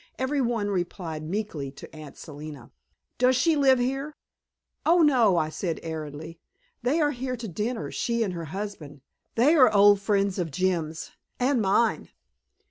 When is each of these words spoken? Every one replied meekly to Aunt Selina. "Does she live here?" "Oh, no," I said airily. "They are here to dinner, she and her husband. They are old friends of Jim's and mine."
Every 0.17 0.41
one 0.41 0.67
replied 0.69 1.21
meekly 1.21 1.69
to 1.73 1.95
Aunt 1.95 2.17
Selina. 2.17 2.71
"Does 3.19 3.35
she 3.35 3.55
live 3.55 3.77
here?" 3.77 4.15
"Oh, 4.83 5.03
no," 5.03 5.37
I 5.37 5.49
said 5.49 5.79
airily. 5.83 6.39
"They 6.81 6.99
are 6.99 7.11
here 7.11 7.37
to 7.37 7.47
dinner, 7.47 7.91
she 7.91 8.23
and 8.23 8.33
her 8.33 8.45
husband. 8.45 9.01
They 9.35 9.53
are 9.55 9.71
old 9.71 9.99
friends 10.01 10.39
of 10.39 10.49
Jim's 10.49 11.11
and 11.39 11.61
mine." 11.61 12.09